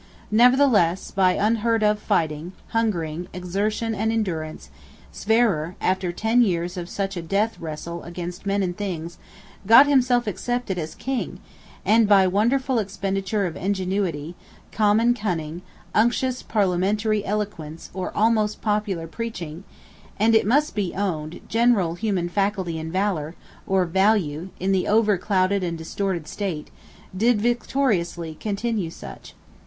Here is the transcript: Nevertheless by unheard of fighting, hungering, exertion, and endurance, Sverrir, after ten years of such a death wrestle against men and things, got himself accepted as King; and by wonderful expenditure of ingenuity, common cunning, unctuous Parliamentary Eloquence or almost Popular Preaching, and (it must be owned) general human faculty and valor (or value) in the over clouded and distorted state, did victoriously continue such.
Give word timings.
Nevertheless 0.31 1.11
by 1.11 1.33
unheard 1.33 1.83
of 1.83 1.99
fighting, 1.99 2.53
hungering, 2.69 3.27
exertion, 3.33 3.93
and 3.93 4.11
endurance, 4.11 4.71
Sverrir, 5.13 5.75
after 5.79 6.11
ten 6.11 6.41
years 6.41 6.75
of 6.75 6.89
such 6.89 7.15
a 7.15 7.21
death 7.21 7.59
wrestle 7.59 8.01
against 8.01 8.47
men 8.47 8.63
and 8.63 8.75
things, 8.75 9.19
got 9.67 9.85
himself 9.85 10.25
accepted 10.25 10.79
as 10.79 10.95
King; 10.95 11.39
and 11.85 12.07
by 12.09 12.25
wonderful 12.25 12.79
expenditure 12.79 13.45
of 13.45 13.55
ingenuity, 13.55 14.33
common 14.71 15.13
cunning, 15.13 15.61
unctuous 15.93 16.41
Parliamentary 16.41 17.23
Eloquence 17.23 17.91
or 17.93 18.11
almost 18.17 18.59
Popular 18.59 19.05
Preaching, 19.05 19.63
and 20.19 20.33
(it 20.33 20.47
must 20.47 20.73
be 20.73 20.95
owned) 20.95 21.41
general 21.47 21.93
human 21.93 22.27
faculty 22.27 22.79
and 22.79 22.91
valor 22.91 23.35
(or 23.67 23.85
value) 23.85 24.49
in 24.59 24.71
the 24.71 24.87
over 24.87 25.19
clouded 25.19 25.63
and 25.63 25.77
distorted 25.77 26.27
state, 26.27 26.71
did 27.15 27.39
victoriously 27.39 28.33
continue 28.33 28.89
such. 28.89 29.35